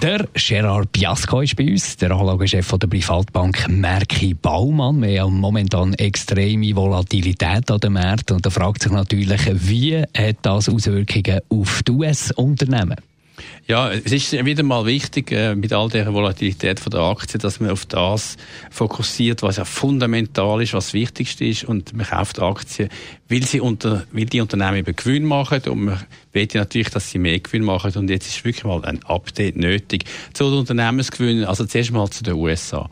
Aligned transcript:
der 0.00 0.26
Gerard 0.34 0.92
Biasco 0.92 1.42
ist 1.42 1.56
bei 1.56 1.70
uns, 1.70 1.96
der 1.98 2.10
Anlagechef 2.12 2.72
der 2.78 2.86
Privatbank 2.86 3.68
Merki 3.68 4.32
Baumann. 4.34 5.02
Wir 5.02 5.22
haben 5.22 5.38
momentan 5.38 5.92
extreme 5.94 6.74
Volatilität 6.74 7.70
an 7.70 7.80
den 7.80 7.92
Märkten 7.92 8.36
und 8.36 8.46
da 8.46 8.50
fragt 8.50 8.82
sich 8.82 8.92
natürlich, 8.92 9.40
wie 9.68 10.02
hat 10.16 10.36
das 10.42 10.68
Auswirkungen 10.68 11.40
auf 11.50 11.82
die 11.82 11.92
US-Unternehmen? 11.92 12.96
Ja, 13.66 13.90
es 13.92 14.12
ist 14.12 14.32
wieder 14.44 14.62
mal 14.62 14.84
wichtig, 14.86 15.32
äh, 15.32 15.54
mit 15.54 15.72
all 15.72 15.88
der 15.88 16.12
Volatilität 16.12 16.80
von 16.80 16.90
der 16.90 17.00
Aktie, 17.00 17.38
dass 17.38 17.60
man 17.60 17.70
auf 17.70 17.86
das 17.86 18.36
fokussiert, 18.70 19.42
was 19.42 19.56
ja 19.56 19.64
fundamental 19.64 20.60
ist, 20.62 20.74
was 20.74 20.86
das 20.86 20.94
Wichtigste 20.94 21.44
ist. 21.44 21.64
Und 21.64 21.92
man 21.92 22.06
kauft 22.06 22.40
Aktien, 22.40 22.88
weil, 23.28 23.42
sie 23.44 23.60
unter, 23.60 24.04
weil 24.12 24.26
die 24.26 24.40
Unternehmen 24.40 24.78
eben 24.78 24.96
Gewinn 24.96 25.24
machen. 25.24 25.62
Und 25.68 25.84
man 25.84 26.00
will 26.32 26.48
natürlich, 26.54 26.90
dass 26.90 27.10
sie 27.10 27.18
mehr 27.18 27.38
Gewinn 27.40 27.64
machen. 27.64 27.92
Und 27.96 28.10
jetzt 28.10 28.28
ist 28.28 28.44
wirklich 28.44 28.64
mal 28.64 28.84
ein 28.84 29.02
Update 29.04 29.56
nötig 29.56 30.04
zu 30.32 30.44
den 30.44 30.60
Unternehmensgewinnen. 30.60 31.44
Also 31.44 31.64
zuerst 31.64 31.92
mal 31.92 32.08
zu 32.10 32.22
den 32.22 32.34
USA. 32.34 32.88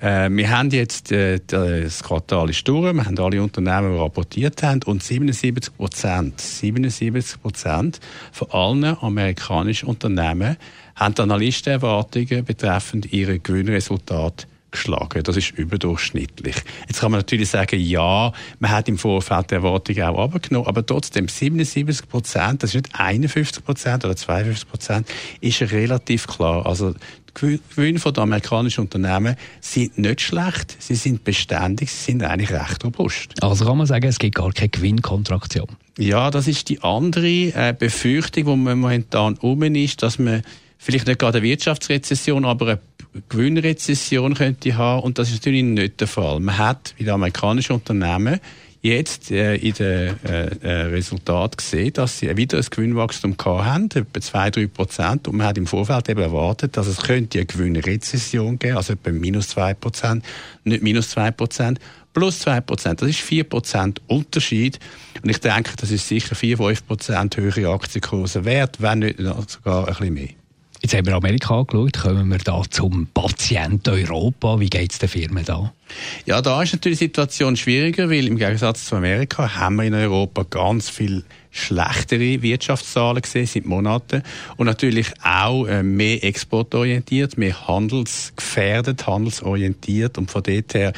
Äh, 0.00 0.30
wir 0.30 0.50
haben 0.50 0.70
jetzt, 0.70 1.12
äh, 1.12 1.38
das 1.46 2.02
Quartal 2.02 2.50
ist 2.50 2.66
durch, 2.66 2.92
wir 2.94 3.04
haben 3.04 3.18
alle 3.18 3.42
Unternehmen, 3.42 3.92
die 3.92 3.98
rapportiert 3.98 4.62
haben 4.62 4.82
und 4.84 5.02
77 5.02 5.76
Prozent, 5.76 6.40
77 6.40 7.40
Prozent 7.40 8.00
von 8.32 8.50
allen 8.50 8.84
amerikanischen 9.00 9.88
Unternehmen 9.88 10.56
haben 10.96 11.14
Analystenerwartungen 11.16 12.44
betreffend 12.44 13.12
ihre 13.12 13.38
Gewinnresultate 13.38 14.46
geschlagen. 14.72 15.22
Das 15.22 15.36
ist 15.36 15.50
überdurchschnittlich. 15.50 16.56
Jetzt 16.88 17.00
kann 17.00 17.12
man 17.12 17.20
natürlich 17.20 17.50
sagen, 17.50 17.78
ja, 17.78 18.32
man 18.58 18.70
hat 18.70 18.88
im 18.88 18.98
Vorfeld 18.98 19.50
die 19.50 19.54
Erwartungen 19.54 20.02
auch 20.02 20.32
abgenommen, 20.32 20.66
aber 20.66 20.84
trotzdem 20.84 21.28
77 21.28 22.08
Prozent, 22.08 22.62
das 22.62 22.70
ist 22.70 22.74
nicht 22.74 22.90
51 22.98 23.64
Prozent 23.64 24.04
oder 24.04 24.16
52 24.16 24.68
Prozent, 24.68 25.08
ist 25.40 25.60
relativ 25.62 26.26
klar. 26.26 26.66
Also 26.66 26.94
Gewinne 27.34 27.98
von 27.98 28.12
den 28.12 28.22
amerikanischen 28.24 28.82
Unternehmen 28.82 29.36
sind 29.60 29.96
nicht 29.96 30.20
schlecht, 30.20 30.76
sie 30.78 30.94
sind 30.94 31.24
beständig, 31.24 31.90
sie 31.90 32.12
sind 32.12 32.22
eigentlich 32.22 32.52
recht 32.52 32.84
robust. 32.84 33.42
Also 33.42 33.64
kann 33.64 33.78
man 33.78 33.86
sagen, 33.86 34.06
es 34.06 34.18
gibt 34.18 34.34
gar 34.34 34.52
keine 34.52 34.68
Gewinnkontraktion? 34.68 35.68
Ja, 35.98 36.30
das 36.30 36.46
ist 36.46 36.68
die 36.68 36.82
andere 36.82 37.26
äh, 37.26 37.74
Befürchtung, 37.78 38.44
die 38.44 38.56
man 38.56 38.78
momentan 38.78 39.36
um 39.38 39.62
ist, 39.62 40.02
dass 40.02 40.18
man 40.18 40.42
vielleicht 40.78 41.06
nicht 41.06 41.18
gerade 41.18 41.38
eine 41.38 41.46
Wirtschaftsrezession, 41.46 42.44
aber 42.44 42.66
eine 42.66 42.80
Gewinnrezession 43.28 44.34
könnte 44.34 44.76
haben 44.76 45.02
und 45.02 45.18
das 45.18 45.28
ist 45.28 45.36
natürlich 45.36 45.64
nicht 45.64 46.00
der 46.00 46.08
Fall. 46.08 46.40
Man 46.40 46.58
hat 46.58 46.94
wie 46.96 47.04
die 47.04 47.10
amerikanischen 47.10 47.74
Unternehmen 47.74 48.40
jetzt 48.82 49.30
äh, 49.30 49.54
in 49.56 49.74
den 49.74 50.24
äh, 50.24 50.46
äh, 50.60 50.70
Resultaten 50.86 51.56
gesehen, 51.56 51.92
dass 51.92 52.18
sie 52.18 52.36
wieder 52.36 52.58
ein 52.58 52.66
Gewinnwachstum 52.68 53.36
haben, 53.38 53.88
etwa 53.94 54.18
2-3 54.18 54.68
Prozent. 54.68 55.28
Und 55.28 55.36
man 55.36 55.46
hat 55.46 55.56
im 55.56 55.66
Vorfeld 55.66 56.08
eben 56.08 56.20
erwartet, 56.20 56.76
dass 56.76 56.88
es 56.88 57.00
könnte 57.00 57.38
eine 57.38 57.46
Gewinnrezession 57.46 58.58
geben, 58.58 58.76
also 58.76 58.94
etwa 58.94 59.10
minus 59.10 59.50
2 59.50 59.74
Prozent, 59.74 60.24
nicht 60.64 60.82
minus 60.82 61.10
2 61.10 61.30
Prozent, 61.30 61.78
plus 62.12 62.40
2 62.40 62.60
Prozent. 62.60 63.00
Das 63.00 63.08
ist 63.08 63.20
4 63.20 63.44
Prozent 63.44 64.00
Unterschied. 64.08 64.80
Und 65.22 65.30
ich 65.30 65.38
denke, 65.38 65.72
das 65.76 65.92
ist 65.92 66.08
sicher 66.08 66.34
4-5 66.34 66.84
Prozent 66.84 67.36
höhere 67.36 67.72
Aktienkurse 67.72 68.44
wert, 68.44 68.80
wenn 68.80 68.98
nicht 68.98 69.18
sogar 69.46 69.86
ein 69.86 69.94
bisschen 69.94 70.14
mehr. 70.14 70.28
Jetzt 70.82 70.94
haben 70.94 71.06
wir 71.06 71.14
Amerika 71.14 71.60
angeschaut, 71.60 71.92
kommen 71.92 72.28
wir 72.28 72.38
da 72.38 72.60
zum 72.68 73.06
Patienten 73.14 73.90
Europa. 73.90 74.58
Wie 74.58 74.68
geht 74.68 74.90
es 74.90 74.98
den 74.98 75.08
Firmen 75.08 75.44
da? 75.44 75.72
Ja, 76.26 76.40
da 76.42 76.62
ist 76.62 76.72
natürlich 76.72 76.98
die 76.98 77.06
Situation 77.06 77.56
schwieriger, 77.56 78.10
weil 78.10 78.26
im 78.26 78.36
Gegensatz 78.36 78.86
zu 78.86 78.96
Amerika 78.96 79.56
haben 79.56 79.76
wir 79.76 79.84
in 79.84 79.94
Europa 79.94 80.44
ganz 80.48 80.88
viel 80.88 81.24
schlechtere 81.52 82.40
Wirtschaftszahlen 82.40 83.20
gesehen 83.20 83.46
seit 83.46 83.66
Monaten 83.66 84.22
und 84.56 84.66
natürlich 84.66 85.12
auch 85.22 85.66
äh, 85.66 85.82
mehr 85.82 86.24
exportorientiert, 86.24 87.36
mehr 87.36 87.68
handelsgefährdet, 87.68 89.06
handelsorientiert 89.06 90.16
und 90.16 90.30
von 90.30 90.42
dort 90.42 90.72
her 90.72 90.94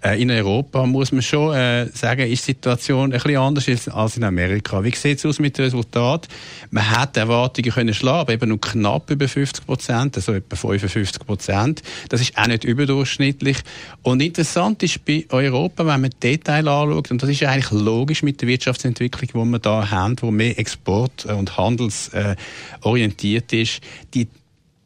äh, 0.00 0.20
in 0.22 0.30
Europa 0.30 0.86
muss 0.86 1.10
man 1.10 1.22
schon 1.22 1.54
äh, 1.54 1.86
sagen, 1.86 2.30
ist 2.30 2.46
die 2.46 2.52
Situation 2.52 3.12
ein 3.12 3.20
bisschen 3.20 3.36
anders 3.36 3.88
als 3.88 4.16
in 4.16 4.22
Amerika. 4.22 4.84
Wie 4.84 4.94
sieht 4.94 5.18
es 5.18 5.26
aus 5.26 5.40
mit 5.40 5.58
dem 5.58 5.64
Resultat? 5.64 6.28
Man 6.70 6.88
hat 6.88 7.16
Erwartungen 7.16 7.72
können 7.72 7.94
schlagen, 7.94 8.20
aber 8.20 8.32
eben 8.32 8.48
nur 8.48 8.60
knapp 8.60 9.10
über 9.10 9.26
50 9.26 9.66
Prozent, 9.66 10.16
also 10.16 10.34
etwa 10.34 10.54
55 10.54 11.26
Prozent. 11.26 11.82
Das 12.10 12.20
ist 12.20 12.38
auch 12.38 12.46
nicht 12.46 12.62
überdurchschnittlich. 12.62 13.58
Und 14.02 14.22
interessant 14.38 14.80
ist 14.84 15.04
bei 15.04 15.26
Europa, 15.30 15.84
wenn 15.84 16.02
man 16.02 16.10
Detail 16.22 16.68
anschaut, 16.68 17.10
und 17.10 17.20
das 17.20 17.28
ist 17.28 17.42
eigentlich 17.42 17.72
logisch 17.72 18.22
mit 18.22 18.40
der 18.40 18.46
Wirtschaftsentwicklung, 18.46 19.46
die 19.46 19.50
wir 19.50 19.58
da 19.58 19.90
haben, 19.90 20.14
wo 20.20 20.30
mehr 20.30 20.56
Export- 20.56 21.24
und 21.24 21.56
handelsorientiert 21.56 23.52
ist, 23.52 23.80
die 24.14 24.28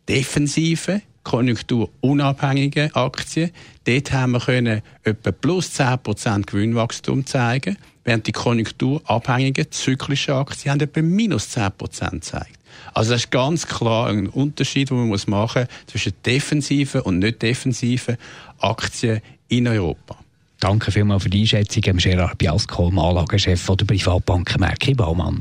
Defensive 0.08 1.02
konjunkturunabhängige 1.22 2.96
Aktien. 2.96 3.50
Dort 3.84 4.12
haben 4.12 4.32
wir 4.32 4.40
können 4.40 4.80
etwa 5.04 5.32
plus 5.32 5.78
10% 5.78 6.46
Gewinnwachstum 6.46 7.26
zeigen, 7.26 7.76
während 8.04 8.26
die 8.26 8.32
konjunkturabhängigen 8.32 9.70
zyklischen 9.70 10.34
Aktien 10.34 10.72
haben 10.72 10.80
etwa 10.80 11.02
minus 11.02 11.56
10% 11.56 12.10
gezeigt. 12.10 12.58
Also 12.94 13.12
das 13.12 13.22
ist 13.22 13.30
ganz 13.30 13.66
klar 13.66 14.08
ein 14.08 14.28
Unterschied, 14.28 14.90
den 14.90 14.98
man 14.98 15.08
muss 15.08 15.26
machen 15.26 15.66
zwischen 15.86 16.12
defensiven 16.24 17.02
und 17.02 17.18
nicht 17.20 17.42
defensiven 17.42 18.16
Aktien 18.58 19.20
in 19.48 19.68
Europa. 19.68 20.16
Danke 20.60 20.92
vielmals 20.92 21.24
für 21.24 21.30
die 21.30 21.40
Einschätzung, 21.40 21.82
Gerard 21.96 22.38
Biasco, 22.38 22.88
Anlagechef 22.88 23.66
der 23.66 23.84
Privatbank 23.84 24.58
Merki 24.60 24.94
Baumann. 24.94 25.40